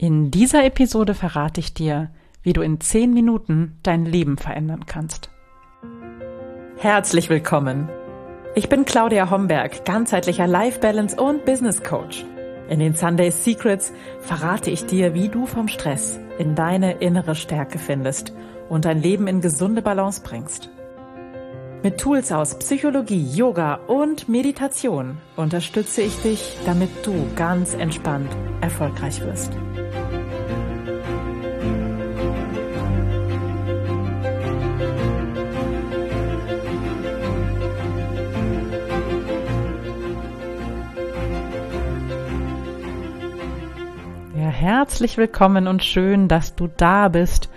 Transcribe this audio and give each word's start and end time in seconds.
In 0.00 0.30
dieser 0.30 0.64
Episode 0.64 1.12
verrate 1.12 1.58
ich 1.58 1.74
dir, 1.74 2.10
wie 2.44 2.52
du 2.52 2.60
in 2.60 2.80
10 2.80 3.12
Minuten 3.12 3.80
dein 3.82 4.04
Leben 4.04 4.38
verändern 4.38 4.86
kannst. 4.86 5.28
Herzlich 6.76 7.28
willkommen. 7.28 7.88
Ich 8.54 8.68
bin 8.68 8.84
Claudia 8.84 9.28
Homberg, 9.28 9.84
ganzheitlicher 9.84 10.46
Life 10.46 10.78
Balance 10.78 11.20
und 11.20 11.44
Business 11.44 11.82
Coach. 11.82 12.24
In 12.68 12.78
den 12.78 12.94
Sunday 12.94 13.32
Secrets 13.32 13.92
verrate 14.20 14.70
ich 14.70 14.86
dir, 14.86 15.14
wie 15.14 15.30
du 15.30 15.46
vom 15.46 15.66
Stress 15.66 16.20
in 16.38 16.54
deine 16.54 16.98
innere 16.98 17.34
Stärke 17.34 17.80
findest 17.80 18.32
und 18.68 18.84
dein 18.84 19.02
Leben 19.02 19.26
in 19.26 19.40
gesunde 19.40 19.82
Balance 19.82 20.22
bringst. 20.22 20.70
Mit 21.82 21.98
Tools 21.98 22.30
aus 22.30 22.56
Psychologie, 22.60 23.26
Yoga 23.34 23.80
und 23.88 24.28
Meditation 24.28 25.18
unterstütze 25.34 26.02
ich 26.02 26.14
dich, 26.22 26.56
damit 26.66 26.90
du 27.04 27.14
ganz 27.34 27.74
entspannt 27.74 28.30
erfolgreich 28.60 29.20
wirst. 29.22 29.52
Herzlich 44.88 45.18
willkommen 45.18 45.68
und 45.68 45.84
schön, 45.84 46.28
dass 46.28 46.56
du 46.56 46.66
da 46.66 47.08
bist 47.08 47.50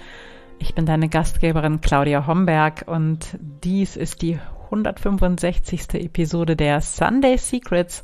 ich 0.59 0.75
bin 0.75 0.85
deine 0.85 1.07
Gastgeberin 1.07 1.79
Claudia 1.79 2.27
Homberg 2.27 2.83
und 2.87 3.37
dies 3.39 3.95
ist 3.95 4.21
die 4.21 4.37
165. 4.65 5.93
Episode 5.93 6.57
der 6.57 6.81
Sunday 6.81 7.37
Secrets, 7.37 8.03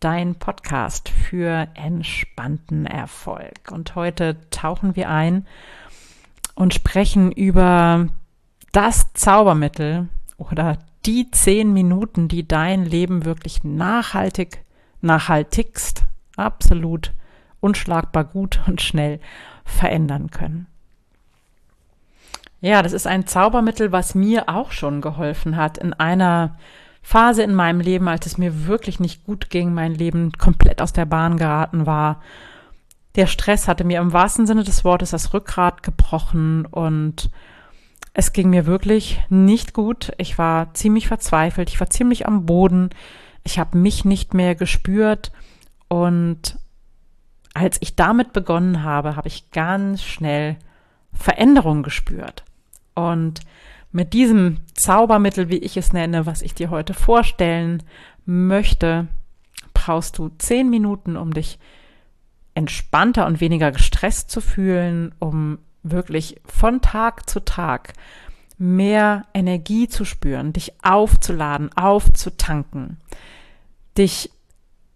dein 0.00 0.34
Podcast 0.34 1.08
für 1.08 1.68
entspannten 1.74 2.84
Erfolg. 2.84 3.70
Und 3.70 3.94
heute 3.94 4.36
tauchen 4.50 4.96
wir 4.96 5.08
ein 5.08 5.46
und 6.56 6.74
sprechen 6.74 7.30
über 7.30 8.08
das 8.72 9.12
Zaubermittel 9.14 10.08
oder 10.36 10.80
die 11.06 11.30
zehn 11.30 11.72
Minuten, 11.72 12.26
die 12.26 12.48
dein 12.48 12.84
Leben 12.84 13.24
wirklich 13.24 13.62
nachhaltig, 13.62 14.64
nachhaltigst, 15.00 16.04
absolut 16.36 17.12
unschlagbar 17.60 18.24
gut 18.24 18.60
und 18.66 18.80
schnell 18.80 19.20
verändern 19.64 20.30
können. 20.30 20.66
Ja, 22.60 22.82
das 22.82 22.92
ist 22.92 23.06
ein 23.06 23.26
Zaubermittel, 23.26 23.92
was 23.92 24.14
mir 24.14 24.48
auch 24.48 24.72
schon 24.72 25.00
geholfen 25.00 25.56
hat 25.56 25.78
in 25.78 25.92
einer 25.92 26.56
Phase 27.02 27.42
in 27.42 27.54
meinem 27.54 27.80
Leben, 27.80 28.08
als 28.08 28.26
es 28.26 28.36
mir 28.36 28.66
wirklich 28.66 29.00
nicht 29.00 29.24
gut 29.24 29.48
ging, 29.50 29.72
mein 29.72 29.94
Leben 29.94 30.32
komplett 30.32 30.82
aus 30.82 30.92
der 30.92 31.06
Bahn 31.06 31.36
geraten 31.36 31.86
war. 31.86 32.20
Der 33.14 33.26
Stress 33.26 33.68
hatte 33.68 33.84
mir 33.84 34.00
im 34.00 34.12
wahrsten 34.12 34.46
Sinne 34.46 34.64
des 34.64 34.84
Wortes 34.84 35.10
das 35.10 35.32
Rückgrat 35.32 35.82
gebrochen 35.82 36.66
und 36.66 37.30
es 38.12 38.32
ging 38.32 38.50
mir 38.50 38.66
wirklich 38.66 39.20
nicht 39.28 39.72
gut. 39.72 40.12
Ich 40.18 40.38
war 40.38 40.74
ziemlich 40.74 41.08
verzweifelt, 41.08 41.68
ich 41.70 41.78
war 41.78 41.88
ziemlich 41.88 42.26
am 42.26 42.46
Boden, 42.46 42.90
ich 43.44 43.58
habe 43.58 43.78
mich 43.78 44.04
nicht 44.04 44.34
mehr 44.34 44.54
gespürt 44.54 45.32
und 45.88 46.58
als 47.58 47.78
ich 47.80 47.96
damit 47.96 48.32
begonnen 48.32 48.82
habe, 48.82 49.16
habe 49.16 49.28
ich 49.28 49.50
ganz 49.50 50.02
schnell 50.02 50.56
Veränderung 51.12 51.82
gespürt. 51.82 52.44
Und 52.94 53.40
mit 53.90 54.12
diesem 54.12 54.58
Zaubermittel, 54.74 55.48
wie 55.48 55.58
ich 55.58 55.76
es 55.76 55.92
nenne, 55.92 56.26
was 56.26 56.42
ich 56.42 56.54
dir 56.54 56.70
heute 56.70 56.94
vorstellen 56.94 57.82
möchte, 58.26 59.08
brauchst 59.74 60.18
du 60.18 60.30
zehn 60.38 60.70
Minuten, 60.70 61.16
um 61.16 61.32
dich 61.32 61.58
entspannter 62.54 63.26
und 63.26 63.40
weniger 63.40 63.72
gestresst 63.72 64.30
zu 64.30 64.40
fühlen, 64.40 65.14
um 65.18 65.58
wirklich 65.82 66.40
von 66.44 66.80
Tag 66.80 67.28
zu 67.28 67.44
Tag 67.44 67.94
mehr 68.58 69.24
Energie 69.34 69.88
zu 69.88 70.04
spüren, 70.04 70.52
dich 70.52 70.72
aufzuladen, 70.82 71.70
aufzutanken, 71.76 72.98
dich 73.96 74.30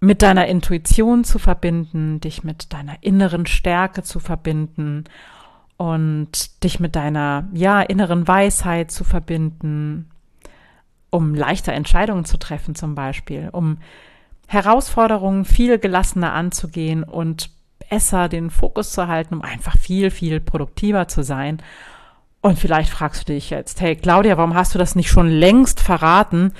mit 0.03 0.21
deiner 0.21 0.49
Intuition 0.49 1.23
zu 1.23 1.39
verbinden, 1.39 2.19
dich 2.19 2.43
mit 2.43 2.73
deiner 2.73 2.97
inneren 3.03 3.47
Stärke 3.47 4.03
zu 4.03 4.19
verbinden 4.19 5.05
und 5.77 6.65
dich 6.65 6.81
mit 6.81 6.97
deiner 6.97 7.49
ja 7.53 7.81
inneren 7.81 8.27
Weisheit 8.27 8.91
zu 8.91 9.05
verbinden, 9.05 10.11
um 11.11 11.37
leichter 11.37 11.73
Entscheidungen 11.73 12.25
zu 12.25 12.37
treffen 12.37 12.75
zum 12.75 12.97
Beispiel, 12.97 13.51
um 13.53 13.79
Herausforderungen 14.49 15.45
viel 15.45 15.79
gelassener 15.79 16.33
anzugehen 16.33 17.05
und 17.05 17.51
besser 17.89 18.29
den 18.29 18.51
Fokus 18.51 18.91
zu 18.91 19.07
halten, 19.07 19.35
um 19.35 19.43
einfach 19.43 19.79
viel, 19.79 20.11
viel 20.11 20.41
produktiver 20.41 21.07
zu 21.07 21.23
sein. 21.23 21.63
Und 22.41 22.59
vielleicht 22.59 22.91
fragst 22.91 23.29
du 23.29 23.35
dich 23.35 23.51
jetzt, 23.51 23.81
hey 23.81 23.95
Claudia, 23.95 24.37
warum 24.37 24.55
hast 24.55 24.75
du 24.75 24.81
das 24.81 24.97
nicht 24.97 25.11
schon 25.11 25.29
längst 25.29 25.79
verraten? 25.79 26.55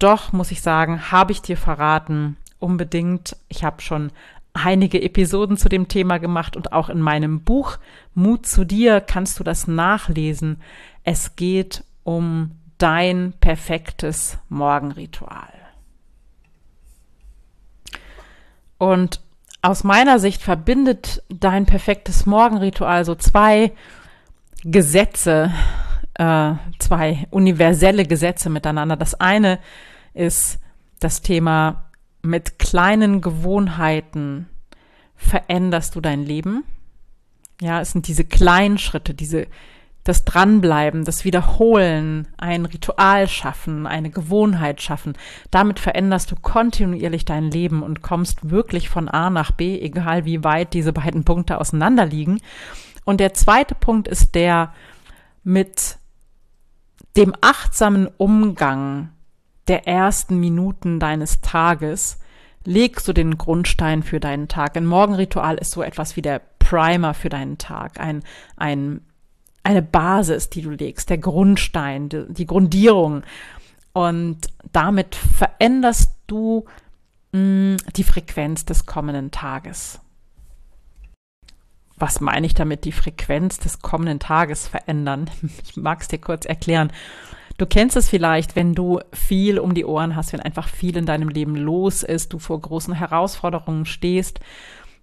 Doch, 0.00 0.32
muss 0.32 0.50
ich 0.50 0.60
sagen, 0.60 1.12
habe 1.12 1.30
ich 1.30 1.40
dir 1.40 1.56
verraten. 1.56 2.36
Unbedingt. 2.58 3.36
Ich 3.48 3.64
habe 3.64 3.80
schon 3.80 4.10
einige 4.52 5.02
Episoden 5.02 5.56
zu 5.56 5.68
dem 5.68 5.88
Thema 5.88 6.18
gemacht 6.18 6.56
und 6.56 6.72
auch 6.72 6.88
in 6.88 7.00
meinem 7.00 7.40
Buch 7.40 7.78
Mut 8.14 8.46
zu 8.46 8.64
dir 8.64 9.00
kannst 9.00 9.38
du 9.38 9.44
das 9.44 9.66
nachlesen. 9.68 10.60
Es 11.04 11.36
geht 11.36 11.84
um 12.04 12.52
dein 12.78 13.34
perfektes 13.40 14.38
Morgenritual. 14.48 15.52
Und 18.78 19.20
aus 19.60 19.82
meiner 19.82 20.18
Sicht 20.18 20.40
verbindet 20.40 21.22
dein 21.28 21.66
perfektes 21.66 22.26
Morgenritual 22.26 23.04
so 23.04 23.16
zwei 23.16 23.72
Gesetze, 24.62 25.52
äh, 26.14 26.52
zwei 26.78 27.26
universelle 27.30 28.04
Gesetze 28.04 28.50
miteinander. 28.50 28.96
Das 28.96 29.14
eine 29.14 29.58
ist 30.14 30.60
das 31.00 31.22
Thema 31.22 31.87
mit 32.28 32.58
kleinen 32.58 33.20
Gewohnheiten 33.20 34.48
veränderst 35.16 35.96
du 35.96 36.00
dein 36.00 36.22
Leben. 36.22 36.64
Ja, 37.60 37.80
es 37.80 37.92
sind 37.92 38.06
diese 38.06 38.24
kleinen 38.24 38.78
Schritte, 38.78 39.14
diese, 39.14 39.46
das 40.04 40.24
Dranbleiben, 40.24 41.04
das 41.04 41.24
Wiederholen, 41.24 42.28
ein 42.36 42.66
Ritual 42.66 43.28
schaffen, 43.28 43.86
eine 43.86 44.10
Gewohnheit 44.10 44.82
schaffen. 44.82 45.14
Damit 45.50 45.80
veränderst 45.80 46.30
du 46.30 46.36
kontinuierlich 46.36 47.24
dein 47.24 47.50
Leben 47.50 47.82
und 47.82 48.02
kommst 48.02 48.50
wirklich 48.50 48.90
von 48.90 49.08
A 49.08 49.30
nach 49.30 49.50
B, 49.50 49.80
egal 49.80 50.24
wie 50.24 50.44
weit 50.44 50.74
diese 50.74 50.92
beiden 50.92 51.24
Punkte 51.24 51.58
auseinander 51.58 52.04
liegen. 52.04 52.40
Und 53.04 53.20
der 53.20 53.32
zweite 53.32 53.74
Punkt 53.74 54.06
ist 54.06 54.34
der 54.34 54.72
mit 55.42 55.96
dem 57.16 57.34
achtsamen 57.40 58.06
Umgang 58.18 59.08
der 59.68 59.86
ersten 59.86 60.40
Minuten 60.40 60.98
deines 60.98 61.40
Tages 61.40 62.18
legst 62.64 63.06
du 63.08 63.12
den 63.12 63.38
Grundstein 63.38 64.02
für 64.02 64.20
deinen 64.20 64.48
Tag. 64.48 64.76
Ein 64.76 64.86
Morgenritual 64.86 65.56
ist 65.56 65.70
so 65.70 65.82
etwas 65.82 66.16
wie 66.16 66.22
der 66.22 66.40
Primer 66.58 67.14
für 67.14 67.28
deinen 67.28 67.56
Tag, 67.56 67.98
ein, 67.98 68.22
ein, 68.56 69.00
eine 69.62 69.82
Basis, 69.82 70.50
die 70.50 70.62
du 70.62 70.70
legst, 70.70 71.08
der 71.08 71.18
Grundstein, 71.18 72.08
die, 72.08 72.26
die 72.28 72.46
Grundierung. 72.46 73.22
Und 73.94 74.38
damit 74.72 75.14
veränderst 75.14 76.12
du 76.26 76.66
mh, 77.32 77.40
mm, 77.40 77.76
die 77.96 78.04
Frequenz 78.04 78.64
des 78.66 78.86
kommenden 78.86 79.30
Tages. 79.30 80.00
Was 81.96 82.20
meine 82.20 82.46
ich 82.46 82.54
damit, 82.54 82.84
die 82.84 82.92
Frequenz 82.92 83.58
des 83.58 83.80
kommenden 83.80 84.20
Tages 84.20 84.68
verändern? 84.68 85.30
Ich 85.64 85.76
mag 85.76 86.00
es 86.02 86.08
dir 86.08 86.18
kurz 86.18 86.44
erklären. 86.44 86.92
Du 87.58 87.66
kennst 87.66 87.96
es 87.96 88.08
vielleicht, 88.08 88.56
wenn 88.56 88.74
du 88.74 89.00
viel 89.12 89.58
um 89.58 89.74
die 89.74 89.84
Ohren 89.84 90.14
hast, 90.16 90.32
wenn 90.32 90.40
einfach 90.40 90.68
viel 90.68 90.96
in 90.96 91.06
deinem 91.06 91.28
Leben 91.28 91.56
los 91.56 92.04
ist, 92.04 92.32
du 92.32 92.38
vor 92.38 92.60
großen 92.60 92.94
Herausforderungen 92.94 93.84
stehst, 93.84 94.40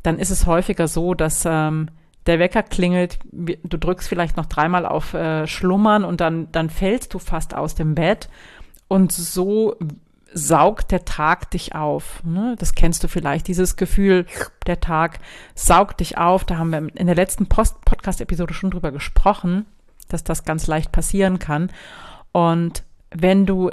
dann 0.04 0.18
ist 0.18 0.32
es 0.32 0.46
häufiger 0.46 0.88
so, 0.88 1.14
dass 1.14 1.44
ähm, 1.46 1.90
der 2.26 2.40
Wecker 2.40 2.64
klingelt, 2.64 3.20
du 3.32 3.78
drückst 3.78 4.08
vielleicht 4.08 4.38
noch 4.38 4.46
dreimal 4.46 4.85
auf 4.85 5.14
äh, 5.14 5.47
Schlummern 5.47 6.03
und 6.06 6.22
dann, 6.22 6.52
dann 6.52 6.70
fällst 6.70 7.14
du 7.14 7.20
fast 7.20 7.53
aus 7.53 7.76
dem 7.76 7.94
Bett 7.94 8.29
und 8.88 9.12
so 9.12 9.76
saugt 10.34 10.91
der 10.91 11.06
Tag 11.06 11.52
dich 11.52 11.76
auf. 11.76 12.24
Ne? 12.24 12.56
Das 12.59 12.74
kennst 12.74 13.03
du 13.03 13.08
vielleicht, 13.08 13.47
dieses 13.47 13.76
Gefühl, 13.76 14.26
der 14.66 14.79
Tag 14.79 15.20
saugt 15.56 16.00
dich 16.00 16.18
auf. 16.18 16.44
Da 16.44 16.58
haben 16.58 16.72
wir 16.72 16.96
in 16.96 17.08
der 17.08 17.16
letzten 17.16 17.47
Podcast-Episode 17.47 18.53
schon 18.53 18.72
drüber 18.72 18.91
gesprochen, 18.91 19.66
dass 20.09 20.24
das 20.24 20.44
ganz 20.44 20.68
leicht 20.68 20.91
passieren 20.91 21.40
kann. 21.40 21.72
Und 22.35 22.84
wenn 23.11 23.46
du 23.46 23.72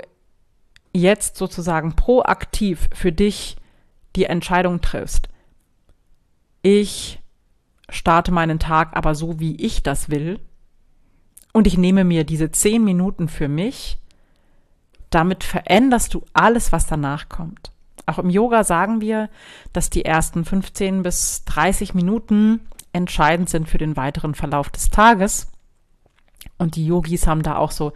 jetzt 0.93 1.37
sozusagen 1.37 1.97
proaktiv 1.97 2.89
für 2.95 3.11
dich 3.11 3.57
die 4.15 4.27
Entscheidung 4.27 4.81
triffst, 4.81 5.29
ich 6.63 7.21
starte 7.89 8.31
meinen 8.31 8.61
Tag 8.61 8.97
aber 8.97 9.17
so, 9.17 9.41
wie 9.41 9.57
ich 9.57 9.83
das 9.83 10.11
will, 10.11 10.39
und 11.53 11.67
ich 11.67 11.77
nehme 11.77 12.05
mir 12.05 12.23
diese 12.23 12.53
zehn 12.53 12.85
Minuten 12.85 13.29
für 13.29 13.49
mich, 13.49 13.99
damit 15.11 15.43
veränderst 15.43 16.15
du 16.15 16.23
alles, 16.33 16.71
was 16.71 16.87
danach 16.87 17.29
kommt. 17.29 17.73
Auch 18.07 18.21
im 18.21 18.31
Yoga 18.31 18.63
sagen 18.63 19.01
wir, 19.01 19.29
dass 19.73 19.91
die 19.91 20.05
ersten 20.05 20.45
15 20.45 21.03
bis 21.03 21.45
30 21.47 21.95
Minuten 21.95 22.61
entscheidend 22.93 23.51
sind 23.51 23.69
für 23.69 23.79
den 23.79 23.97
weiteren 23.97 24.37
Verlauf 24.37 24.71
des 24.71 24.89
Tages. 24.89 25.51
Und 26.59 26.77
die 26.77 26.87
Yogis 26.87 27.27
haben 27.27 27.43
da 27.43 27.57
auch 27.57 27.73
so 27.73 27.93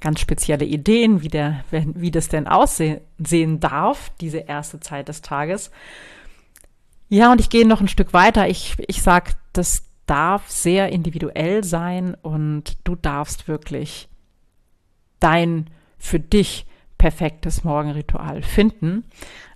ganz 0.00 0.20
spezielle 0.20 0.64
Ideen, 0.64 1.22
wie, 1.22 1.28
der, 1.28 1.64
wie 1.70 2.10
das 2.10 2.28
denn 2.28 2.46
aussehen 2.46 3.60
darf, 3.60 4.10
diese 4.20 4.38
erste 4.38 4.80
Zeit 4.80 5.08
des 5.08 5.22
Tages. 5.22 5.70
Ja, 7.08 7.32
und 7.32 7.40
ich 7.40 7.50
gehe 7.50 7.66
noch 7.66 7.80
ein 7.80 7.88
Stück 7.88 8.12
weiter. 8.12 8.48
Ich, 8.48 8.76
ich 8.88 9.02
sage, 9.02 9.32
das 9.52 9.84
darf 10.06 10.50
sehr 10.50 10.90
individuell 10.90 11.64
sein 11.64 12.14
und 12.14 12.76
du 12.84 12.94
darfst 12.94 13.48
wirklich 13.48 14.08
dein 15.18 15.70
für 15.98 16.20
dich 16.20 16.66
perfektes 16.98 17.64
Morgenritual 17.64 18.42
finden. 18.42 19.04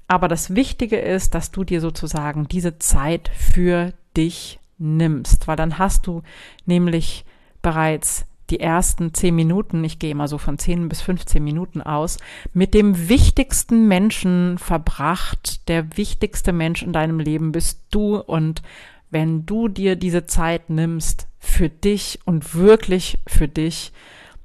Aber 0.09 0.27
das 0.27 0.55
Wichtige 0.55 0.99
ist, 0.99 1.35
dass 1.35 1.53
du 1.53 1.65
dir 1.65 1.81
sozusagen 1.81 2.49
diese 2.49 2.79
Zeit 2.79 3.31
für 3.37 3.93
dich 4.17 4.59
nimmst, 4.79 5.47
weil 5.47 5.57
dann 5.57 5.79
hast 5.79 6.07
du 6.07 6.23
nämlich 6.67 7.25
bereits 7.63 8.27
die 8.51 8.61
ersten 8.61 9.15
zehn 9.15 9.35
Minuten, 9.35 9.85
ich 9.85 9.99
gehe 9.99 10.11
immer 10.11 10.29
so 10.29 10.39
von 10.39 10.59
zehn 10.59 10.89
bis 10.89 11.01
15 11.01 11.43
Minuten 11.43 11.81
aus, 11.81 12.19
mit 12.53 12.75
dem 12.75 13.09
wichtigsten 13.09 13.89
Menschen 13.89 14.59
verbracht. 14.59 15.69
Der 15.69 15.97
wichtigste 15.97 16.53
Mensch 16.53 16.83
in 16.83 16.93
deinem 16.93 17.21
Leben 17.21 17.53
bist 17.53 17.83
du 17.91 18.17
und 18.17 18.63
wenn 19.11 19.47
du 19.47 19.69
dir 19.69 19.97
diese 19.97 20.27
Zeit 20.27 20.71
nimmst 20.71 21.27
für 21.39 21.69
dich 21.69 22.21
und 22.25 22.55
wirklich 22.55 23.19
für 23.27 23.49
dich, 23.49 23.93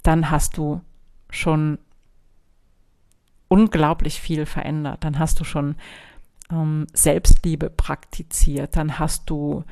dann 0.02 0.32
hast 0.32 0.58
du 0.58 0.82
schon 1.30 1.78
unglaublich 3.48 4.20
viel 4.20 4.46
verändert. 4.46 5.04
Dann 5.04 5.20
hast 5.20 5.40
du 5.40 5.44
schon 5.44 5.76
ähm, 6.52 6.88
Selbstliebe 6.94 7.70
praktiziert. 7.70 8.76
Dann 8.76 9.00
hast 9.00 9.30
du 9.30 9.64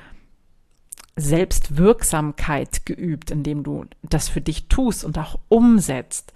Selbstwirksamkeit 1.16 2.86
geübt, 2.86 3.32
indem 3.32 3.64
du 3.64 3.86
das 4.02 4.30
für 4.30 4.42
dich 4.42 4.68
tust 4.68 5.04
und 5.04 5.18
auch 5.18 5.40
umsetzt. 5.50 6.34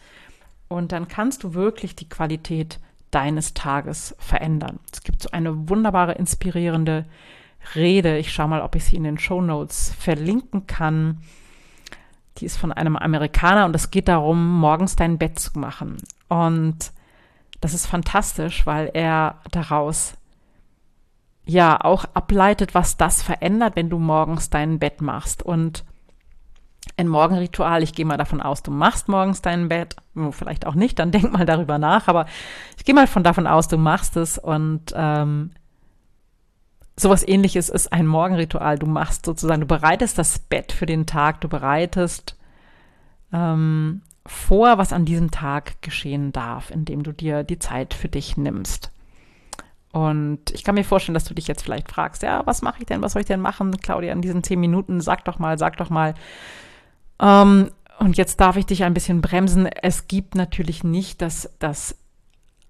Und 0.68 0.92
dann 0.92 1.08
kannst 1.08 1.44
du 1.44 1.54
wirklich 1.54 1.96
die 1.96 2.10
Qualität 2.10 2.80
deines 3.12 3.54
Tages 3.54 4.16
verändern. 4.20 4.80
Es 4.92 5.02
gibt 5.02 5.22
so 5.22 5.32
eine 5.32 5.70
wunderbare, 5.70 6.14
inspirierende 6.14 7.06
Rede. 7.76 8.18
Ich 8.18 8.32
schaue 8.32 8.50
mal, 8.50 8.62
ob 8.62 8.76
ich 8.76 8.84
sie 8.86 8.98
in 8.98 9.04
den 9.04 9.18
Show 9.18 9.42
Notes 9.42 9.94
verlinken 9.98 10.68
kann. 10.68 11.22
Die 12.38 12.46
ist 12.46 12.58
von 12.58 12.72
einem 12.72 12.96
Amerikaner 12.96 13.66
und 13.66 13.76
es 13.76 13.90
geht 13.90 14.08
darum, 14.08 14.60
morgens 14.60 14.96
dein 14.96 15.18
Bett 15.18 15.40
zu 15.40 15.58
machen. 15.58 15.98
Und 16.28 16.92
das 17.62 17.74
ist 17.74 17.88
fantastisch, 17.88 18.66
weil 18.66 18.92
er 18.94 19.42
daraus 19.52 20.17
ja 21.48 21.80
auch 21.82 22.06
ableitet, 22.14 22.76
was 22.76 22.98
das 22.98 23.24
verändert, 23.24 23.76
wenn 23.76 23.90
du 23.90 23.98
morgens 23.98 24.50
dein 24.50 24.80
Bett 24.80 25.02
machst. 25.02 25.42
Und 25.42 25.84
ein 26.98 27.08
Morgenritual, 27.08 27.84
ich 27.84 27.94
gehe 27.94 28.06
mal 28.06 28.18
davon 28.18 28.42
aus, 28.42 28.64
du 28.64 28.72
machst 28.72 29.08
morgens 29.08 29.42
dein 29.42 29.70
Bett, 29.70 29.96
vielleicht 30.32 30.66
auch 30.66 30.76
nicht, 30.76 31.00
dann 31.00 31.12
denk 31.12 31.32
mal 31.32 31.46
darüber 31.46 31.78
nach, 31.78 32.08
aber 32.08 32.26
ich 32.78 32.86
gehe 32.86 32.96
mal 32.96 33.08
von 33.08 33.24
davon 33.24 33.48
aus, 33.48 33.68
du 33.68 33.78
machst 33.78 34.18
es 34.18 34.38
und 34.38 34.94
ähm, 34.96 35.52
sowas 36.98 37.28
ähnliches 37.28 37.70
ist 37.70 37.94
ein 37.94 38.08
Morgenritual. 38.08 38.78
Du 38.78 38.88
machst 38.88 39.26
sozusagen, 39.26 39.62
du 39.62 39.68
bereitest 39.68 40.18
das 40.18 40.40
Bett 40.40 40.72
für 40.72 40.86
den 40.86 41.06
Tag, 41.06 41.42
du 41.42 41.48
bereitest 41.48 42.36
ähm, 43.32 44.02
vor, 44.26 44.78
was 44.78 44.92
an 44.92 45.06
diesem 45.06 45.32
Tag 45.32 45.82
geschehen 45.82 46.34
darf, 46.34 46.72
indem 46.72 47.04
du 47.04 47.14
dir 47.14 47.44
die 47.44 47.60
Zeit 47.60 47.94
für 47.94 48.10
dich 48.10 48.36
nimmst. 48.36 48.92
Und 49.92 50.52
ich 50.52 50.64
kann 50.64 50.76
mir 50.76 50.84
vorstellen, 50.84 51.14
dass 51.14 51.26
du 51.26 51.34
dich 51.34 51.48
jetzt 51.48 51.64
vielleicht 51.64 51.90
fragst, 51.90 52.22
ja, 52.22 52.46
was 52.46 52.62
mache 52.62 52.80
ich 52.80 52.86
denn, 52.86 53.02
was 53.02 53.14
soll 53.14 53.22
ich 53.22 53.28
denn 53.28 53.40
machen, 53.40 53.78
Claudia, 53.78 54.12
in 54.12 54.22
diesen 54.22 54.44
zehn 54.44 54.60
Minuten, 54.60 55.02
sag 55.02 55.26
doch 55.26 55.40
mal, 55.40 55.58
sag 55.58 55.78
doch 55.78 55.90
mal. 55.90 56.14
Ähm, 57.22 57.72
und 58.00 58.18
jetzt 58.18 58.40
darf 58.40 58.58
ich 58.58 58.66
dich 58.66 58.84
ein 58.84 58.94
bisschen 58.94 59.22
bremsen. 59.22 59.66
Es 59.66 60.08
gibt 60.08 60.36
natürlich 60.36 60.84
nicht 60.84 61.22
das, 61.22 61.50
das 61.60 61.96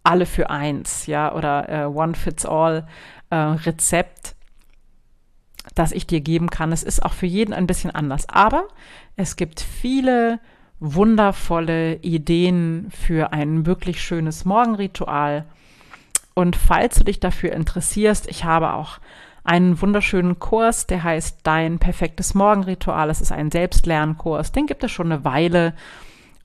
alle 0.03 0.25
für 0.25 0.49
eins, 0.49 1.05
ja, 1.05 1.33
oder 1.33 1.67
äh, 1.67 1.85
One 1.85 2.15
Fits 2.15 2.45
All 2.45 2.87
äh, 3.29 3.35
Rezept, 3.35 4.35
das 5.75 5.91
ich 5.91 6.07
dir 6.07 6.21
geben 6.21 6.49
kann. 6.49 6.71
Es 6.71 6.83
ist 6.83 7.03
auch 7.03 7.13
für 7.13 7.25
jeden 7.25 7.53
ein 7.53 7.67
bisschen 7.67 7.91
anders. 7.91 8.29
Aber 8.29 8.69
es 9.17 9.35
gibt 9.35 9.59
viele 9.59 10.39
wundervolle 10.79 11.95
Ideen 11.95 12.89
für 12.91 13.33
ein 13.33 13.65
wirklich 13.65 14.01
schönes 14.01 14.45
Morgenritual. 14.45 15.45
Und 16.37 16.55
falls 16.55 16.99
du 16.99 17.03
dich 17.03 17.19
dafür 17.19 17.51
interessierst, 17.51 18.27
ich 18.29 18.43
habe 18.43 18.73
auch 18.73 18.99
einen 19.43 19.81
wunderschönen 19.81 20.37
Kurs, 20.37 20.85
der 20.85 21.01
heißt 21.01 21.39
Dein 21.41 21.79
perfektes 21.79 22.35
Morgenritual. 22.35 23.09
Es 23.09 23.21
ist 23.21 23.31
ein 23.31 23.49
Selbstlernkurs, 23.49 24.51
den 24.51 24.67
gibt 24.67 24.83
es 24.83 24.91
schon 24.91 25.11
eine 25.11 25.25
Weile. 25.25 25.73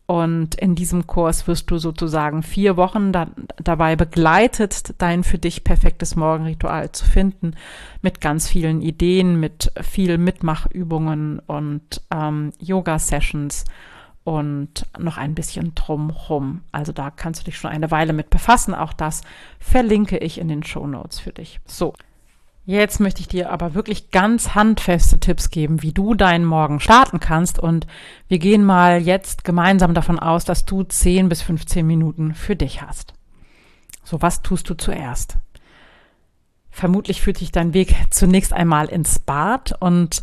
Und 0.06 0.54
in 0.54 0.76
diesem 0.76 1.06
Kurs 1.06 1.46
wirst 1.46 1.70
du 1.70 1.76
sozusagen 1.76 2.42
vier 2.42 2.78
Wochen 2.78 3.12
da, 3.12 3.26
dabei 3.62 3.94
begleitet, 3.94 4.94
dein 4.96 5.24
für 5.24 5.38
dich 5.38 5.62
perfektes 5.62 6.16
Morgenritual 6.16 6.90
zu 6.92 7.04
finden, 7.04 7.54
mit 8.00 8.22
ganz 8.22 8.48
vielen 8.48 8.80
Ideen, 8.80 9.38
mit 9.40 9.72
viel 9.82 10.16
Mitmachübungen 10.16 11.38
und 11.40 12.00
ähm, 12.10 12.54
Yoga-Sessions 12.58 13.66
und 14.24 14.86
noch 14.98 15.16
ein 15.16 15.34
bisschen 15.34 15.74
drumrum. 15.74 16.62
Also 16.70 16.92
da 16.92 17.10
kannst 17.10 17.40
du 17.40 17.44
dich 17.44 17.58
schon 17.58 17.70
eine 17.70 17.90
Weile 17.90 18.12
mit 18.12 18.30
befassen. 18.30 18.74
Auch 18.74 18.92
das 18.92 19.22
verlinke 19.58 20.18
ich 20.18 20.38
in 20.38 20.48
den 20.48 20.62
Show 20.62 20.86
Notes 20.86 21.18
für 21.18 21.32
dich. 21.32 21.60
So. 21.66 21.94
Jetzt 22.64 23.00
möchte 23.00 23.20
ich 23.20 23.26
dir 23.26 23.50
aber 23.50 23.74
wirklich 23.74 24.12
ganz 24.12 24.54
handfeste 24.54 25.18
Tipps 25.18 25.50
geben, 25.50 25.82
wie 25.82 25.90
du 25.90 26.14
deinen 26.14 26.44
Morgen 26.44 26.78
starten 26.78 27.18
kannst. 27.18 27.58
Und 27.58 27.88
wir 28.28 28.38
gehen 28.38 28.64
mal 28.64 29.02
jetzt 29.02 29.42
gemeinsam 29.42 29.94
davon 29.94 30.20
aus, 30.20 30.44
dass 30.44 30.64
du 30.64 30.84
10 30.84 31.28
bis 31.28 31.42
15 31.42 31.84
Minuten 31.84 32.34
für 32.34 32.54
dich 32.54 32.80
hast. 32.80 33.14
So, 34.04 34.22
was 34.22 34.42
tust 34.42 34.70
du 34.70 34.74
zuerst? 34.74 35.38
Vermutlich 36.70 37.20
führt 37.20 37.40
dich 37.40 37.50
dein 37.50 37.74
Weg 37.74 37.96
zunächst 38.10 38.52
einmal 38.52 38.86
ins 38.86 39.18
Bad 39.18 39.74
und 39.80 40.22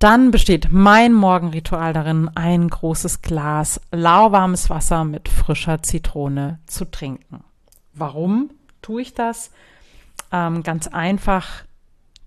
dann 0.00 0.30
besteht 0.30 0.72
mein 0.72 1.12
Morgenritual 1.12 1.92
darin, 1.92 2.30
ein 2.34 2.68
großes 2.68 3.20
Glas 3.20 3.82
lauwarmes 3.92 4.70
Wasser 4.70 5.04
mit 5.04 5.28
frischer 5.28 5.82
Zitrone 5.82 6.58
zu 6.66 6.90
trinken. 6.90 7.44
Warum 7.92 8.50
tue 8.80 9.02
ich 9.02 9.12
das? 9.12 9.50
Ähm, 10.32 10.62
ganz 10.62 10.86
einfach, 10.86 11.64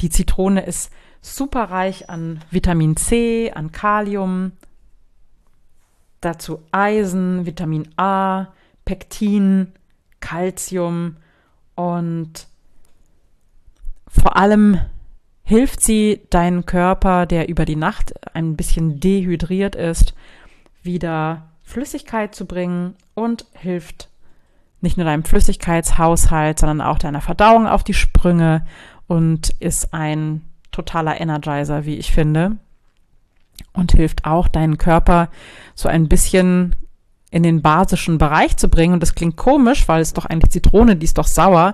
die 0.02 0.12
Zitrone 0.12 0.64
ist 0.64 0.92
super 1.22 1.64
reich 1.72 2.12
an 2.12 2.42
Vitamin 2.52 2.96
C, 2.96 3.52
an 3.52 3.72
Kalium, 3.72 4.52
dazu 6.22 6.62
Eisen, 6.72 7.48
Vitamin 7.48 7.90
A, 7.98 8.50
Pektin, 8.86 9.74
Calcium 10.20 11.18
und 11.74 12.48
vor 14.08 14.38
allem 14.38 14.80
hilft 15.54 15.82
sie 15.82 16.24
deinen 16.32 16.66
Körper, 16.66 17.28
der 17.28 17.48
über 17.48 17.66
die 17.66 17.76
Nacht 17.76 18.12
ein 18.34 18.56
bisschen 18.56 19.00
dehydriert 19.00 19.76
ist, 19.76 20.16
wieder 20.82 21.52
Flüssigkeit 21.62 22.34
zu 22.34 22.48
bringen 22.48 22.96
und 23.14 23.46
hilft 23.54 24.10
nicht 24.82 24.98
nur 24.98 25.06
deinem 25.06 25.24
Flüssigkeitshaushalt, 25.24 26.58
sondern 26.58 26.82
auch 26.82 26.98
deiner 26.98 27.22
Verdauung 27.22 27.68
auf 27.68 27.84
die 27.84 27.94
Sprünge 27.94 28.66
und 29.06 29.52
ist 29.60 29.94
ein 29.94 30.42
totaler 30.72 31.22
Energizer, 31.22 31.86
wie 31.86 31.98
ich 31.98 32.12
finde. 32.12 32.58
Und 33.74 33.92
hilft 33.92 34.26
auch 34.26 34.48
deinen 34.48 34.80
Körper 34.80 35.30
so 35.76 35.88
ein 35.88 36.08
bisschen 36.08 36.76
in 37.34 37.42
den 37.42 37.64
basischen 37.64 38.20
Bereich 38.20 38.58
zu 38.58 38.70
bringen. 38.70 38.94
Und 38.94 39.00
das 39.00 39.16
klingt 39.16 39.38
komisch, 39.38 39.88
weil 39.88 40.04
es 40.04 40.14
doch 40.14 40.26
eigentlich 40.26 40.52
Zitrone, 40.52 40.96
die 40.96 41.06
ist 41.06 41.18
doch 41.18 41.26
sauer. 41.26 41.74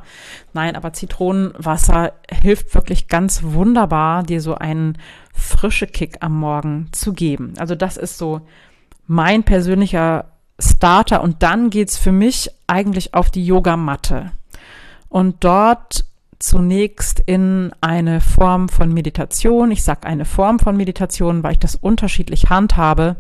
Nein, 0.54 0.78
aber 0.78 0.94
Zitronenwasser 0.94 2.14
hilft 2.32 2.74
wirklich 2.74 3.10
ganz 3.10 3.44
wunderbar, 3.44 4.24
dir 4.24 4.40
so 4.40 4.56
einen 4.56 4.98
frische 5.34 5.86
Kick 5.86 6.20
am 6.22 6.40
Morgen 6.40 6.88
zu 6.94 7.12
geben. 7.12 7.56
Also 7.58 7.76
das 7.76 7.98
ist 7.98 8.18
so 8.18 8.40
mein 9.06 9.44
persönlicher 9.44 10.32
Starter 10.58 11.22
und 11.22 11.44
dann 11.44 11.70
geht's 11.70 11.98
für 11.98 12.14
mich 12.14 12.50
eigentlich 12.68 13.14
auf 13.14 13.30
die 13.30 13.46
Yogamatte. 13.46 14.32
Und 15.10 15.44
dort 15.44 16.06
zunächst 16.40 17.20
in 17.26 17.74
eine 17.82 18.22
Form 18.22 18.70
von 18.70 18.94
Meditation. 18.94 19.72
Ich 19.72 19.84
sage 19.84 20.08
eine 20.08 20.24
Form 20.24 20.58
von 20.60 20.78
Meditation, 20.78 21.44
weil 21.44 21.52
ich 21.52 21.60
das 21.60 21.76
unterschiedlich 21.76 22.50
handhabe. 22.50 23.18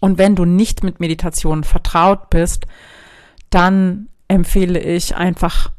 Und 0.00 0.18
wenn 0.18 0.34
du 0.34 0.44
nicht 0.44 0.82
mit 0.82 0.98
Meditation 0.98 1.62
vertraut 1.62 2.30
bist, 2.30 2.66
dann 3.50 4.08
empfehle 4.28 4.80
ich 4.80 5.14
einfach 5.14 5.70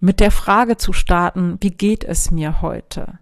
mit 0.00 0.20
der 0.20 0.30
Frage 0.30 0.76
zu 0.76 0.92
starten, 0.92 1.56
wie 1.60 1.70
geht 1.70 2.04
es 2.04 2.30
mir 2.30 2.60
heute? 2.60 3.18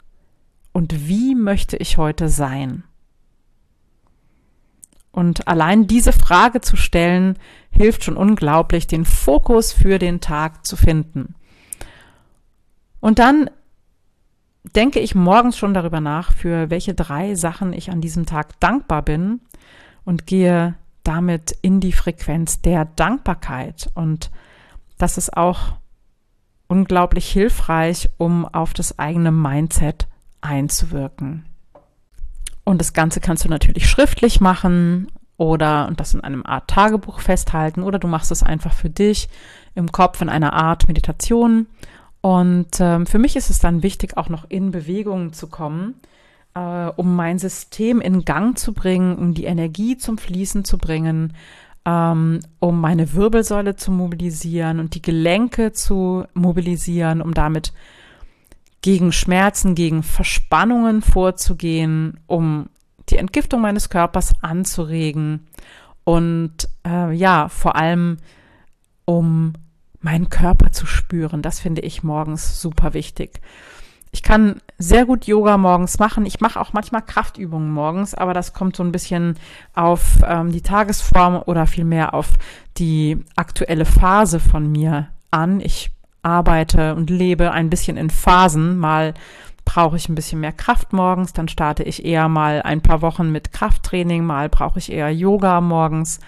Und 0.73 1.09
wie 1.09 1.35
möchte 1.35 1.77
ich 1.77 1.97
heute 1.97 2.29
sein? 2.29 2.83
Und 5.13 5.47
allein 5.47 5.87
diese 5.87 6.13
Frage 6.13 6.63
zu 6.63 6.77
stellen, 6.77 7.39
hilft 7.71 8.03
schon 8.03 8.17
unglaublich, 8.17 8.87
den 8.87 9.05
Fokus 9.05 9.73
für 9.73 9.99
den 9.99 10.21
Tag 10.21 10.67
zu 10.67 10.75
finden. 10.75 11.35
Und 12.99 13.19
dann 13.19 13.51
denke 14.75 15.01
ich 15.01 15.15
morgens 15.15 15.59
schon 15.59 15.75
darüber 15.75 16.01
nach, 16.01 16.33
für 16.33 16.71
welche 16.71 16.95
drei 16.95 17.35
Sachen 17.35 17.75
ich 17.75 17.91
an 17.91 18.01
diesem 18.01 18.27
Tag 18.27 18.59
dankbar 18.59 19.03
bin 19.03 19.41
und 20.05 20.27
gehe 20.27 20.75
damit 21.05 21.57
in 21.63 21.81
die 21.81 21.93
Frequenz 21.93 22.61
der 22.61 22.85
Dankbarkeit. 22.85 23.91
Und 23.95 24.31
das 24.99 25.19
ist 25.19 25.37
auch 25.37 25.75
unglaublich 26.69 27.31
hilfreich, 27.31 28.09
um 28.19 28.47
auf 28.47 28.73
das 28.73 28.99
eigene 28.99 29.33
Mindset 29.33 30.07
einzuwirken. 30.41 31.45
Und 32.65 32.81
das 32.81 32.93
Ganze 32.93 33.21
kannst 33.21 33.45
du 33.45 33.49
natürlich 33.49 33.89
schriftlich 33.89 34.41
machen 34.41 35.09
oder 35.37 35.89
und 35.89 35.99
das 35.99 36.15
in 36.15 36.21
einem 36.21 36.47
Art 36.47 36.69
Tagebuch 36.69 37.21
festhalten 37.21 37.83
oder 37.83 37.99
du 37.99 38.07
machst 38.07 38.31
es 38.31 38.43
einfach 38.43 38.73
für 38.73 38.91
dich 38.91 39.29
im 39.75 39.91
Kopf 39.91 40.21
in 40.21 40.29
einer 40.29 40.53
Art 40.53 40.87
Meditation. 40.87 41.67
Und 42.21 42.79
ähm, 42.79 43.07
für 43.07 43.19
mich 43.19 43.35
ist 43.35 43.51
es 43.51 43.59
dann 43.59 43.83
wichtig, 43.83 44.17
auch 44.17 44.29
noch 44.29 44.49
in 44.49 44.71
Bewegung 44.71 45.33
zu 45.33 45.49
kommen, 45.49 45.95
äh, 46.55 46.87
um 46.97 47.17
mein 47.17 47.39
System 47.39 48.01
in 48.01 48.25
Gang 48.25 48.59
zu 48.59 48.73
bringen, 48.73 49.17
um 49.17 49.35
die 49.35 49.45
Energie 49.45 49.97
zum 49.97 50.19
Fließen 50.19 50.65
zu 50.65 50.79
bringen, 50.79 51.35
ähm, 51.85 52.41
um 52.61 52.81
meine 52.81 53.15
Wirbelsäule 53.15 53.77
zu 53.77 53.91
mobilisieren 53.91 54.79
und 54.79 54.95
die 54.95 55.03
Gelenke 55.03 55.73
zu 55.73 56.25
mobilisieren, 56.35 57.21
um 57.21 57.35
damit 57.35 57.73
gegen 58.83 59.13
Schmerzen, 59.13 59.75
gegen 59.75 60.03
Verspannungen 60.03 61.03
vorzugehen, 61.03 62.21
um 62.27 62.69
die 63.09 63.17
Entgiftung 63.17 63.61
meines 63.61 63.91
Körpers 63.91 64.35
anzuregen 64.43 65.47
und 66.05 66.69
äh, 66.87 67.13
ja, 67.13 67.49
vor 67.49 67.77
allem 67.77 68.19
um 69.05 69.55
meinen 70.01 70.29
Körper 70.31 70.73
zu 70.73 70.87
spüren. 70.87 71.43
Das 71.43 71.61
finde 71.61 71.83
ich 71.83 72.03
morgens 72.03 72.61
super 72.61 72.95
wichtig. 72.95 73.41
Ich 74.15 74.23
kann 74.23 74.61
sehr 74.79 75.07
gut 75.07 75.27
Yoga 75.27 75.57
morgens 75.57 75.99
machen. 75.99 76.27
Ich 76.27 76.41
mache 76.41 76.61
auch 76.61 76.75
manchmal 76.75 77.03
Kraftübungen 77.03 77.73
morgens, 77.73 78.15
aber 78.15 78.35
das 78.35 78.53
kommt 78.53 78.77
so 78.77 78.85
ein 78.85 78.93
bisschen 78.93 79.39
auf 79.75 80.19
ähm, 80.27 80.53
die 80.53 80.61
Tagesform 80.61 81.43
oder 81.47 81.67
vielmehr 81.67 82.13
auf 82.13 82.29
die 82.77 83.25
aktuelle 83.37 83.87
Phase 83.87 84.39
von 84.39 84.71
mir 84.71 85.09
an. 85.31 85.61
Ich 85.61 85.91
arbeite 86.21 86.95
und 86.95 87.09
lebe 87.09 87.53
ein 87.53 87.71
bisschen 87.71 87.97
in 87.97 88.11
Phasen. 88.11 88.77
Mal 88.79 89.15
brauche 89.65 89.97
ich 89.97 90.09
ein 90.09 90.15
bisschen 90.15 90.41
mehr 90.41 90.53
Kraft 90.53 90.93
morgens, 90.93 91.33
dann 91.33 91.49
starte 91.49 91.83
ich 91.83 92.05
eher 92.05 92.29
mal 92.29 92.63
ein 92.63 92.83
paar 92.83 93.01
Wochen 93.01 93.31
mit 93.31 93.53
Krafttraining, 93.53 94.25
mal 94.25 94.49
brauche 94.49 94.79
ich 94.79 94.93
eher 94.93 95.11
Yoga 95.11 95.61
morgens, 95.61 96.21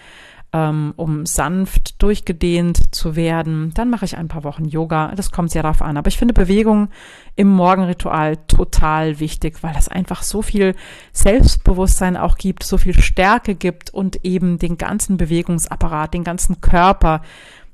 um 0.54 1.26
sanft 1.26 2.00
durchgedehnt 2.00 2.94
zu 2.94 3.16
werden. 3.16 3.72
Dann 3.74 3.90
mache 3.90 4.04
ich 4.04 4.16
ein 4.16 4.28
paar 4.28 4.44
Wochen 4.44 4.64
Yoga. 4.66 5.12
Das 5.16 5.32
kommt 5.32 5.50
sehr 5.50 5.62
darauf 5.62 5.82
an. 5.82 5.96
Aber 5.96 6.06
ich 6.06 6.16
finde 6.16 6.32
Bewegung 6.32 6.90
im 7.34 7.48
Morgenritual 7.48 8.36
total 8.46 9.18
wichtig, 9.18 9.62
weil 9.64 9.74
das 9.74 9.88
einfach 9.88 10.22
so 10.22 10.42
viel 10.42 10.76
Selbstbewusstsein 11.12 12.16
auch 12.16 12.36
gibt, 12.36 12.62
so 12.62 12.78
viel 12.78 13.00
Stärke 13.00 13.56
gibt 13.56 13.90
und 13.90 14.24
eben 14.24 14.58
den 14.58 14.78
ganzen 14.78 15.16
Bewegungsapparat, 15.16 16.14
den 16.14 16.22
ganzen 16.22 16.60
Körper 16.60 17.22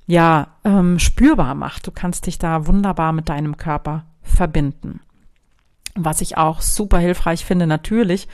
ja 0.07 0.49
ähm, 0.65 0.99
spürbar 0.99 1.55
macht. 1.55 1.87
Du 1.87 1.91
kannst 1.91 2.27
dich 2.27 2.39
da 2.39 2.67
wunderbar 2.67 3.13
mit 3.13 3.29
deinem 3.29 3.59
Körper 3.59 4.07
verbinden. 4.23 5.01
Was 5.95 6.21
ich 6.21 6.37
auch 6.37 6.61
super 6.61 6.99
hilfreich 6.99 7.45
finde, 7.45 7.67
natürlich, 7.67 8.29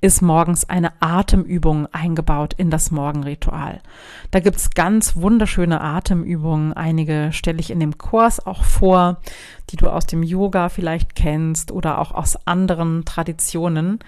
ist 0.00 0.20
morgens 0.20 0.68
eine 0.68 0.92
Atemübung 1.00 1.86
eingebaut 1.92 2.54
in 2.54 2.70
das 2.70 2.90
Morgenritual. 2.90 3.80
Da 4.32 4.40
gibt's 4.40 4.70
ganz 4.70 5.14
wunderschöne 5.14 5.80
Atemübungen. 5.80 6.72
Einige 6.72 7.30
stelle 7.32 7.60
ich 7.60 7.70
in 7.70 7.78
dem 7.78 7.98
Kurs 7.98 8.44
auch 8.44 8.64
vor, 8.64 9.20
die 9.70 9.76
du 9.76 9.88
aus 9.88 10.06
dem 10.06 10.24
Yoga 10.24 10.70
vielleicht 10.70 11.14
kennst 11.14 11.70
oder 11.70 12.00
auch 12.00 12.10
aus 12.10 12.36
anderen 12.46 13.04
Traditionen. 13.04 14.00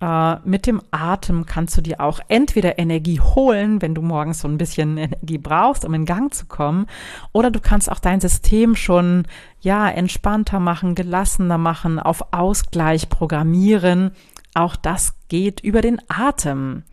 Äh, 0.00 0.36
mit 0.44 0.66
dem 0.66 0.80
Atem 0.92 1.44
kannst 1.44 1.76
du 1.76 1.80
dir 1.80 2.00
auch 2.00 2.20
entweder 2.28 2.78
Energie 2.78 3.20
holen, 3.20 3.82
wenn 3.82 3.94
du 3.94 4.02
morgens 4.02 4.40
so 4.40 4.48
ein 4.48 4.58
bisschen 4.58 4.96
Energie 4.96 5.38
brauchst, 5.38 5.84
um 5.84 5.94
in 5.94 6.04
Gang 6.04 6.32
zu 6.32 6.46
kommen, 6.46 6.86
oder 7.32 7.50
du 7.50 7.60
kannst 7.60 7.90
auch 7.90 7.98
dein 7.98 8.20
System 8.20 8.76
schon 8.76 9.24
ja 9.60 9.88
entspannter 9.88 10.60
machen, 10.60 10.94
gelassener 10.94 11.58
machen, 11.58 11.98
auf 11.98 12.32
Ausgleich 12.32 13.08
programmieren. 13.08 14.12
Auch 14.54 14.76
das 14.76 15.14
geht 15.28 15.60
über 15.60 15.82
den 15.82 16.00
Atem. 16.08 16.84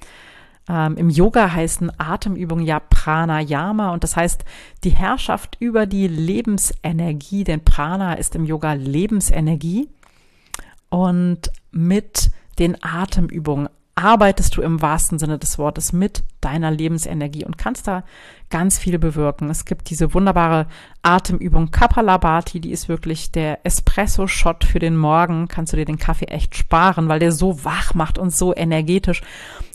Ähm, 0.68 0.98
Im 0.98 1.12
Yoga 1.12 1.52
heißen 1.54 1.92
Atemübungen 2.00 2.66
ja 2.66 2.80
Pranayama 2.80 3.92
und 3.92 4.04
das 4.04 4.16
heißt 4.16 4.46
die 4.84 4.90
Herrschaft 4.90 5.58
über 5.60 5.86
die 5.86 6.08
Lebensenergie, 6.08 7.44
denn 7.44 7.64
Prana 7.64 8.16
ist 8.16 8.36
im 8.36 8.46
Yoga 8.46 8.74
Lebensenergie 8.74 9.90
und 10.90 11.52
mit 11.72 12.32
den 12.60 12.82
Atemübungen 12.84 13.70
arbeitest 13.96 14.58
du 14.58 14.62
im 14.62 14.82
wahrsten 14.82 15.20
Sinne 15.20 15.40
des 15.40 15.58
Wortes 15.58 15.94
mit 15.94 16.24
deiner 16.42 16.70
Lebensenergie 16.70 17.46
und 17.46 17.58
kannst 17.58 17.88
da 17.88 18.04
ganz 18.50 18.78
viel 18.78 19.00
bewirken. 19.00 19.50
Es 19.50 19.64
gibt 19.64 19.90
diese 19.90 20.14
wunderbare 20.14 20.68
Atemübung 21.02 21.72
Kapalabhati, 21.72 22.60
die 22.60 22.72
ist 22.72 22.90
wirklich 22.90 23.32
der 23.32 23.66
Espresso-Shot 23.66 24.66
für 24.66 24.80
den 24.80 24.98
Morgen. 24.98 25.48
Kannst 25.48 25.72
du 25.72 25.78
dir 25.78 25.86
den 25.86 25.98
Kaffee 25.98 26.26
echt 26.26 26.56
sparen, 26.56 27.08
weil 27.08 27.20
der 27.20 27.32
so 27.32 27.64
wach 27.64 27.94
macht 27.94 28.18
und 28.18 28.36
so 28.36 28.54
energetisch. 28.54 29.22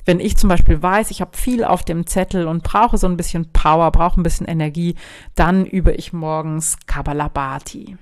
Wenn 0.04 0.20
ich 0.20 0.36
zum 0.36 0.48
Beispiel 0.48 0.82
weiß, 0.82 1.10
ich 1.10 1.22
habe 1.22 1.36
viel 1.36 1.64
auf 1.64 1.82
dem 1.82 2.06
Zettel 2.06 2.46
und 2.46 2.62
brauche 2.62 2.98
so 2.98 3.06
ein 3.06 3.16
bisschen 3.16 3.50
Power, 3.52 3.90
brauche 3.90 4.20
ein 4.20 4.22
bisschen 4.22 4.46
Energie, 4.46 4.96
dann 5.34 5.64
übe 5.64 5.92
ich 5.92 6.12
morgens 6.12 6.76
Kapalabhati. 6.86 7.96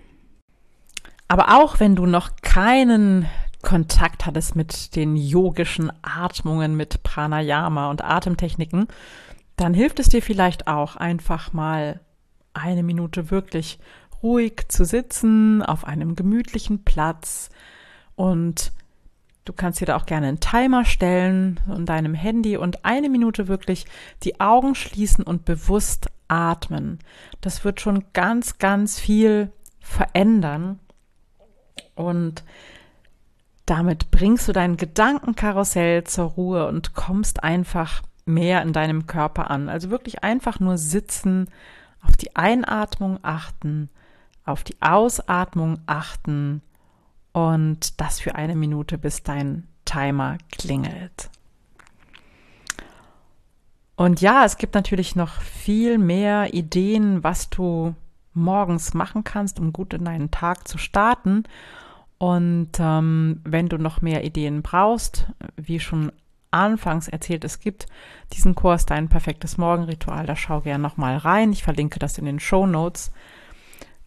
Aber 1.29 1.57
auch 1.61 1.79
wenn 1.79 1.95
du 1.95 2.07
noch 2.07 2.31
keinen 2.43 3.27
Kontakt 3.63 4.27
hattest 4.27 4.57
mit 4.57 4.95
den 4.95 5.17
yogischen 5.17 5.93
Atmungen, 6.03 6.77
mit 6.77 7.03
Pranayama 7.03 7.91
und 7.91 8.05
Atemtechniken, 8.05 8.87
dann 9.57 9.75
hilft 9.75 9.99
es 9.99 10.09
dir 10.09 10.23
vielleicht 10.23 10.69
auch 10.69 10.97
einfach 10.97 11.53
mal 11.53 12.01
eine 12.55 12.83
Minute 12.83 13.31
wirklich 13.31 13.79
ruhig 14.23 14.67
zu 14.69 14.85
sitzen 14.85 15.63
auf 15.63 15.85
einem 15.85 16.15
gemütlichen 16.17 16.85
Platz 16.85 17.51
und 18.15 18.73
du 19.45 19.53
kannst 19.53 19.81
dir 19.81 19.87
da 19.87 19.97
auch 19.97 20.07
gerne 20.07 20.29
einen 20.29 20.41
Timer 20.41 20.85
stellen 20.85 21.61
in 21.75 21.87
deinem 21.87 22.15
Handy 22.15 22.57
und 22.57 22.85
eine 22.85 23.09
Minute 23.09 23.49
wirklich 23.49 23.87
die 24.23 24.41
Augen 24.41 24.75
schließen 24.75 25.25
und 25.25 25.45
bewusst 25.45 26.11
atmen. 26.29 26.99
Das 27.41 27.65
wird 27.65 27.81
schon 27.81 28.05
ganz, 28.13 28.59
ganz 28.59 29.01
viel 29.01 29.51
verändern 29.81 30.79
und 31.95 32.45
damit 33.69 34.11
bringst 34.11 34.49
du 34.49 34.53
dein 34.53 34.77
Gedankenkarussell 34.77 36.05
zur 36.05 36.27
Ruhe 36.27 36.67
und 36.67 36.95
kommst 36.95 37.45
einfach 37.45 38.03
mehr 38.25 38.63
in 38.63 38.73
deinem 38.73 39.07
Körper 39.07 39.51
an. 39.51 39.69
Also 39.69 39.91
wirklich 39.91 40.25
einfach 40.25 40.61
nur 40.61 40.79
sitzen, 40.79 41.49
auf 42.03 42.17
die 42.17 42.35
Einatmung 42.37 43.19
achten, 43.23 43.91
auf 44.45 44.65
die 44.65 44.77
Ausatmung 44.81 45.81
achten 45.87 46.63
und 47.33 48.01
das 48.01 48.21
für 48.21 48.35
eine 48.37 48.57
Minute, 48.57 48.97
bis 48.97 49.23
dein 49.23 49.67
Timer 49.85 50.39
klingelt. 50.51 51.31
Und 53.97 54.21
ja, 54.21 54.45
es 54.45 54.57
gibt 54.59 54.75
natürlich 54.75 55.17
noch 55.17 55.41
viel 55.41 55.99
mehr 55.99 56.55
Ideen, 56.55 57.25
was 57.25 57.51
du 57.51 57.95
morgens 58.33 58.95
machen 58.95 59.25
kannst, 59.25 59.59
um 59.59 59.73
gut 59.73 59.93
in 59.93 60.05
deinen 60.05 60.31
Tag 60.31 60.69
zu 60.69 60.79
starten. 60.79 61.45
Und 62.19 62.71
ähm, 62.81 63.41
wenn 63.45 63.69
du 63.69 63.79
noch 63.79 64.03
mehr 64.03 64.25
Ideen 64.25 64.63
brauchst, 64.63 65.27
wie 65.57 65.79
schon 65.79 66.13
anfangs 66.51 67.09
erzählt, 67.09 67.45
es 67.45 67.61
gibt 67.61 67.87
diesen 68.33 68.55
Kurs 68.55 68.87
Dein 68.87 69.09
perfektes 69.09 69.59
Morgenritual, 69.59 70.27
da 70.27 70.35
schau 70.35 70.61
gerne 70.61 70.83
nochmal 70.83 71.17
rein. 71.17 71.53
Ich 71.53 71.63
verlinke 71.63 71.99
das 71.99 72.19
in 72.19 72.25
den 72.25 72.41
Show 72.41 72.67
Notes. 72.67 73.13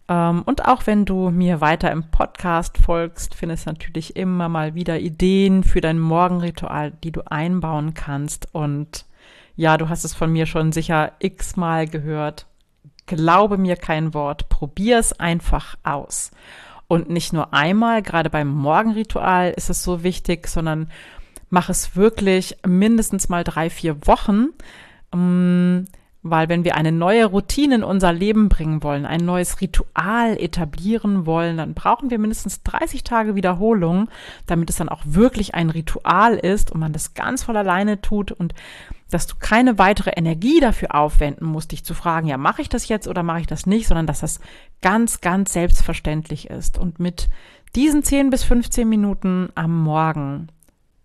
Ähm, 0.08 0.42
und 0.42 0.66
auch 0.66 0.86
wenn 0.86 1.04
du 1.04 1.30
mir 1.30 1.60
weiter 1.60 1.90
im 1.90 2.10
Podcast 2.10 2.76
folgst, 2.78 3.34
findest 3.34 3.66
du 3.66 3.70
natürlich 3.70 4.16
immer 4.16 4.48
mal 4.48 4.74
wieder 4.74 4.98
Ideen 4.98 5.64
für 5.64 5.80
dein 5.80 5.98
Morgenritual, 5.98 6.90
die 6.90 7.12
du 7.12 7.22
einbauen 7.30 7.94
kannst. 7.94 8.48
Und 8.52 9.06
ja, 9.56 9.78
du 9.78 9.88
hast 9.88 10.04
es 10.04 10.14
von 10.14 10.30
mir 10.30 10.46
schon 10.46 10.72
sicher 10.72 11.12
x-mal 11.18 11.86
gehört. 11.86 12.46
Glaube 13.06 13.58
mir 13.58 13.76
kein 13.76 14.12
Wort, 14.12 14.48
probier 14.48 14.98
es 14.98 15.18
einfach 15.18 15.76
aus. 15.82 16.30
Und 16.92 17.08
nicht 17.08 17.32
nur 17.32 17.54
einmal, 17.54 18.02
gerade 18.02 18.28
beim 18.28 18.48
Morgenritual 18.48 19.54
ist 19.56 19.70
es 19.70 19.82
so 19.82 20.02
wichtig, 20.02 20.46
sondern 20.46 20.90
mach 21.48 21.70
es 21.70 21.96
wirklich 21.96 22.58
mindestens 22.66 23.30
mal 23.30 23.44
drei, 23.44 23.70
vier 23.70 24.06
Wochen. 24.06 24.48
Weil 26.24 26.48
wenn 26.48 26.64
wir 26.64 26.76
eine 26.76 26.92
neue 26.92 27.24
Routine 27.26 27.76
in 27.76 27.84
unser 27.84 28.12
Leben 28.12 28.48
bringen 28.48 28.82
wollen, 28.84 29.06
ein 29.06 29.24
neues 29.24 29.60
Ritual 29.60 30.36
etablieren 30.38 31.26
wollen, 31.26 31.56
dann 31.56 31.74
brauchen 31.74 32.10
wir 32.10 32.18
mindestens 32.18 32.62
30 32.62 33.02
Tage 33.02 33.34
Wiederholung, 33.34 34.08
damit 34.46 34.70
es 34.70 34.76
dann 34.76 34.88
auch 34.88 35.02
wirklich 35.04 35.56
ein 35.56 35.70
Ritual 35.70 36.36
ist 36.36 36.70
und 36.70 36.78
man 36.78 36.92
das 36.92 37.14
ganz 37.14 37.42
voll 37.42 37.56
alleine 37.56 38.00
tut 38.00 38.30
und 38.30 38.54
dass 39.10 39.26
du 39.26 39.34
keine 39.38 39.78
weitere 39.78 40.10
Energie 40.10 40.60
dafür 40.60 40.94
aufwenden 40.94 41.46
musst, 41.46 41.72
dich 41.72 41.84
zu 41.84 41.92
fragen, 41.92 42.28
ja, 42.28 42.38
mache 42.38 42.62
ich 42.62 42.68
das 42.68 42.88
jetzt 42.88 43.08
oder 43.08 43.22
mache 43.22 43.40
ich 43.40 43.46
das 43.46 43.66
nicht, 43.66 43.86
sondern 43.86 44.06
dass 44.06 44.20
das 44.20 44.40
ganz, 44.80 45.20
ganz 45.20 45.52
selbstverständlich 45.52 46.48
ist. 46.48 46.78
Und 46.78 46.98
mit 46.98 47.28
diesen 47.74 48.02
10 48.02 48.30
bis 48.30 48.42
15 48.44 48.88
Minuten 48.88 49.50
am 49.54 49.82
Morgen 49.82 50.48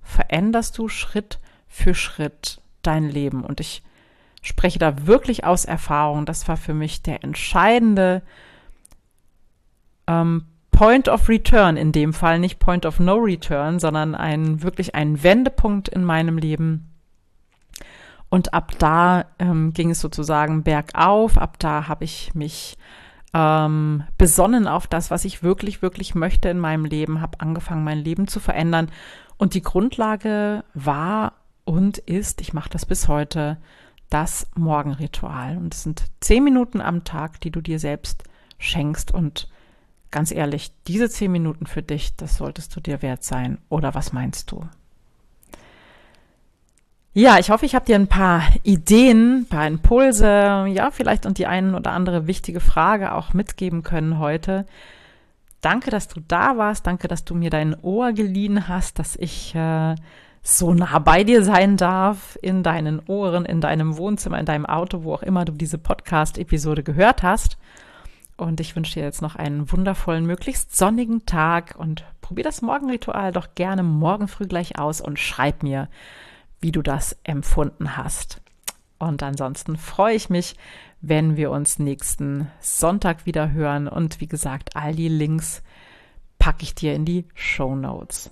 veränderst 0.03 0.77
du 0.77 0.87
Schritt 0.87 1.39
für 1.67 1.93
Schritt 1.93 2.61
dein 2.81 3.09
Leben. 3.09 3.43
Und 3.43 3.59
ich 3.59 3.83
spreche 4.41 4.79
da 4.79 5.07
wirklich 5.07 5.43
aus 5.43 5.65
Erfahrung. 5.65 6.25
Das 6.25 6.47
war 6.47 6.57
für 6.57 6.73
mich 6.73 7.01
der 7.01 7.23
entscheidende 7.23 8.21
ähm, 10.07 10.45
Point 10.71 11.09
of 11.09 11.27
Return 11.27 11.75
in 11.75 11.91
dem 11.91 12.13
Fall, 12.13 12.39
nicht 12.39 12.59
Point 12.59 12.85
of 12.85 12.99
No 12.99 13.15
Return, 13.15 13.79
sondern 13.79 14.15
ein 14.15 14.61
wirklich 14.61 14.95
ein 14.95 15.23
Wendepunkt 15.23 15.89
in 15.89 16.03
meinem 16.03 16.37
Leben 16.37 16.87
und 18.29 18.53
ab 18.53 18.73
da 18.77 19.25
ähm, 19.39 19.73
ging 19.73 19.91
es 19.91 20.01
sozusagen 20.01 20.63
bergauf. 20.63 21.37
Ab 21.37 21.57
da 21.59 21.87
habe 21.87 22.03
ich 22.03 22.35
mich 22.35 22.77
ähm, 23.33 24.03
besonnen 24.17 24.67
auf 24.67 24.87
das, 24.87 25.11
was 25.11 25.25
ich 25.25 25.43
wirklich, 25.43 25.81
wirklich 25.81 26.13
möchte 26.13 26.49
in 26.49 26.59
meinem 26.59 26.85
Leben, 26.85 27.21
habe 27.21 27.39
angefangen, 27.39 27.83
mein 27.83 27.99
Leben 27.99 28.27
zu 28.27 28.39
verändern. 28.39 28.91
Und 29.37 29.53
die 29.53 29.61
Grundlage 29.61 30.63
war 30.73 31.33
und 31.63 31.99
ist, 31.99 32.41
ich 32.41 32.53
mache 32.53 32.69
das 32.69 32.85
bis 32.85 33.07
heute, 33.07 33.57
das 34.09 34.47
Morgenritual. 34.55 35.57
Und 35.57 35.73
es 35.73 35.83
sind 35.83 36.05
zehn 36.19 36.43
Minuten 36.43 36.81
am 36.81 37.03
Tag, 37.03 37.41
die 37.41 37.51
du 37.51 37.61
dir 37.61 37.79
selbst 37.79 38.23
schenkst. 38.57 39.13
Und 39.13 39.49
ganz 40.11 40.31
ehrlich, 40.31 40.71
diese 40.87 41.09
zehn 41.09 41.31
Minuten 41.31 41.65
für 41.65 41.81
dich, 41.81 42.15
das 42.15 42.37
solltest 42.37 42.75
du 42.75 42.79
dir 42.79 43.01
wert 43.01 43.23
sein. 43.23 43.57
Oder 43.69 43.93
was 43.93 44.13
meinst 44.13 44.51
du? 44.51 44.65
Ja, 47.13 47.39
ich 47.39 47.49
hoffe, 47.49 47.65
ich 47.65 47.73
habe 47.73 47.85
dir 47.85 47.95
ein 47.95 48.07
paar 48.07 48.43
Ideen, 48.61 49.39
ein 49.39 49.45
paar 49.47 49.65
Impulse, 49.65 50.67
ja, 50.67 50.91
vielleicht 50.91 51.25
und 51.25 51.39
die 51.39 51.47
ein 51.47 51.73
oder 51.73 51.91
andere 51.91 52.27
wichtige 52.27 52.59
Frage 52.59 53.11
auch 53.11 53.33
mitgeben 53.33 53.81
können 53.81 54.19
heute. 54.19 54.67
Danke, 55.61 55.89
dass 55.89 56.07
du 56.07 56.19
da 56.19 56.57
warst. 56.57 56.85
Danke, 56.85 57.07
dass 57.07 57.25
du 57.25 57.33
mir 57.33 57.49
dein 57.49 57.75
Ohr 57.81 58.13
geliehen 58.13 58.67
hast, 58.67 58.99
dass 58.99 59.15
ich 59.15 59.55
äh, 59.55 59.95
so 60.41 60.73
nah 60.73 60.99
bei 60.99 61.23
dir 61.23 61.43
sein 61.43 61.77
darf, 61.77 62.37
in 62.41 62.63
deinen 62.63 63.01
Ohren, 63.07 63.45
in 63.45 63.61
deinem 63.61 63.97
Wohnzimmer, 63.97 64.39
in 64.39 64.45
deinem 64.45 64.65
Auto, 64.65 65.03
wo 65.03 65.13
auch 65.13 65.23
immer 65.23 65.45
du 65.45 65.51
diese 65.51 65.77
Podcast-Episode 65.77 66.83
gehört 66.83 67.23
hast. 67.23 67.57
Und 68.37 68.59
ich 68.59 68.75
wünsche 68.75 68.93
dir 68.93 69.03
jetzt 69.03 69.21
noch 69.21 69.35
einen 69.35 69.71
wundervollen, 69.71 70.25
möglichst 70.25 70.75
sonnigen 70.75 71.25
Tag 71.25 71.75
und 71.77 72.05
probier 72.21 72.43
das 72.43 72.61
Morgenritual 72.61 73.31
doch 73.31 73.55
gerne 73.55 73.81
morgen 73.83 74.27
früh 74.27 74.45
gleich 74.45 74.79
aus 74.79 75.01
und 75.01 75.17
schreib 75.19 75.63
mir, 75.63 75.89
wie 76.61 76.71
du 76.71 76.81
das 76.81 77.17
empfunden 77.23 77.97
hast. 77.97 78.41
Und 78.99 79.21
ansonsten 79.23 79.77
freue 79.77 80.15
ich 80.15 80.29
mich, 80.29 80.55
wenn 81.01 81.35
wir 81.35 81.51
uns 81.51 81.79
nächsten 81.79 82.49
Sonntag 82.59 83.25
wieder 83.25 83.51
hören. 83.51 83.87
Und 83.87 84.21
wie 84.21 84.27
gesagt, 84.27 84.75
all 84.75 84.95
die 84.95 85.09
Links 85.09 85.61
packe 86.39 86.63
ich 86.63 86.75
dir 86.75 86.93
in 86.93 87.05
die 87.05 87.25
Show 87.33 87.75
Notes. 87.75 88.31